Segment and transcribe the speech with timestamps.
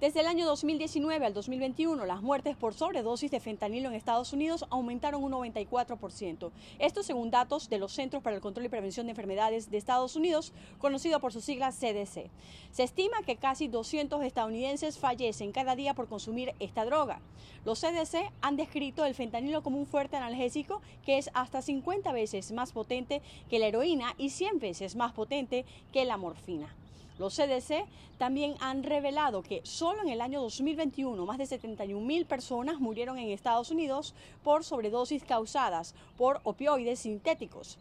[0.00, 4.66] Desde el año 2019 al 2021, las muertes por sobredosis de fentanilo en Estados Unidos
[4.70, 6.50] aumentaron un 94%.
[6.80, 10.16] Esto según datos de los Centros para el Control y Prevención de Enfermedades de Estados
[10.16, 12.28] Unidos, conocido por sus siglas CDC.
[12.72, 17.20] Se estima que casi 200 estadounidenses fallecen cada día por consumir esta droga.
[17.64, 22.50] Los CDC han descrito el fentanilo como un fuerte analgésico que es hasta 50 veces
[22.50, 26.74] más potente que la heroína y 100 veces más potente que la morfina.
[27.18, 27.86] Los CDC
[28.18, 33.18] también han revelado que solo en el año 2021 más de 71 mil personas murieron
[33.18, 37.78] en Estados Unidos por sobredosis causadas por opioides sintéticos.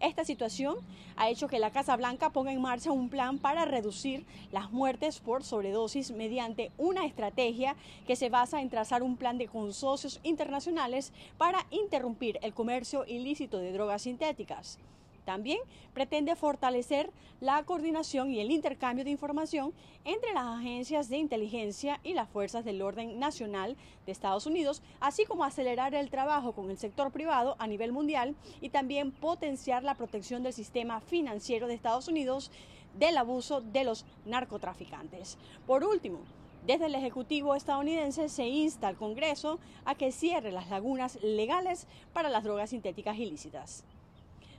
[0.00, 0.78] Esta situación
[1.16, 5.20] ha hecho que la Casa Blanca ponga en marcha un plan para reducir las muertes
[5.20, 11.12] por sobredosis mediante una estrategia que se basa en trazar un plan de consorcios internacionales
[11.38, 14.80] para interrumpir el comercio ilícito de drogas sintéticas.
[15.24, 15.58] También
[15.94, 19.72] pretende fortalecer la coordinación y el intercambio de información
[20.04, 25.24] entre las agencias de inteligencia y las fuerzas del orden nacional de Estados Unidos, así
[25.24, 29.94] como acelerar el trabajo con el sector privado a nivel mundial y también potenciar la
[29.94, 32.50] protección del sistema financiero de Estados Unidos
[32.98, 35.38] del abuso de los narcotraficantes.
[35.66, 36.20] Por último,
[36.66, 42.28] desde el Ejecutivo estadounidense se insta al Congreso a que cierre las lagunas legales para
[42.28, 43.84] las drogas sintéticas ilícitas.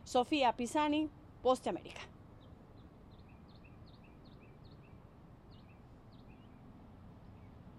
[0.04, 1.10] Sofía Pisani,
[1.42, 2.02] Poste América.